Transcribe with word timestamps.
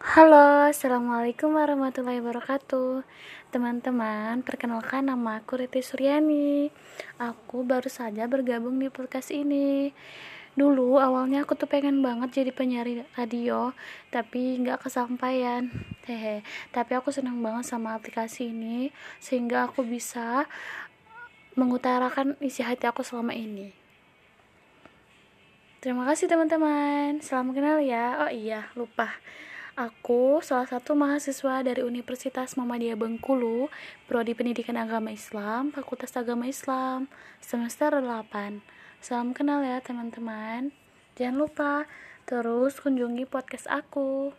Halo, 0.00 0.64
Assalamualaikum 0.64 1.60
warahmatullahi 1.60 2.24
wabarakatuh 2.24 3.04
Teman-teman, 3.52 4.40
perkenalkan 4.40 5.12
nama 5.12 5.44
aku 5.44 5.60
Riti 5.60 5.84
Suryani 5.84 6.72
Aku 7.20 7.68
baru 7.68 7.92
saja 7.92 8.24
bergabung 8.24 8.80
di 8.80 8.88
podcast 8.88 9.28
ini 9.28 9.92
Dulu 10.56 10.96
awalnya 10.96 11.44
aku 11.44 11.52
tuh 11.52 11.68
pengen 11.68 12.00
banget 12.00 12.32
jadi 12.32 12.48
penyiar 12.48 12.88
radio 13.12 13.76
Tapi 14.08 14.64
nggak 14.64 14.88
kesampaian 14.88 15.68
Hehe. 16.08 16.48
Tapi 16.72 16.96
aku 16.96 17.12
senang 17.12 17.36
banget 17.44 17.68
sama 17.68 17.92
aplikasi 17.92 18.56
ini 18.56 18.96
Sehingga 19.20 19.68
aku 19.68 19.84
bisa 19.84 20.48
mengutarakan 21.60 22.40
isi 22.40 22.64
hati 22.64 22.88
aku 22.88 23.04
selama 23.04 23.36
ini 23.36 23.76
Terima 25.84 26.08
kasih 26.08 26.28
teman-teman. 26.28 27.24
Selamat 27.24 27.52
kenal 27.56 27.80
ya. 27.80 28.20
Oh 28.20 28.28
iya, 28.28 28.68
lupa. 28.76 29.16
Aku 29.80 30.44
salah 30.44 30.68
satu 30.68 30.92
mahasiswa 30.92 31.64
dari 31.64 31.80
Universitas 31.80 32.52
Muhammadiyah 32.52 33.00
Bengkulu, 33.00 33.72
Prodi 34.04 34.36
Pendidikan 34.36 34.76
Agama 34.76 35.08
Islam, 35.08 35.72
Fakultas 35.72 36.12
Agama 36.20 36.44
Islam, 36.44 37.08
semester 37.40 37.88
8. 37.88 38.60
Salam 39.00 39.32
kenal 39.32 39.64
ya 39.64 39.80
teman-teman. 39.80 40.68
Jangan 41.16 41.36
lupa 41.40 41.72
terus 42.28 42.76
kunjungi 42.76 43.24
podcast 43.24 43.64
aku. 43.72 44.36